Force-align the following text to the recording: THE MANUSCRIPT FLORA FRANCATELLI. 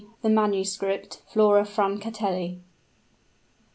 THE 0.23 0.29
MANUSCRIPT 0.29 1.21
FLORA 1.31 1.63
FRANCATELLI. 1.63 2.59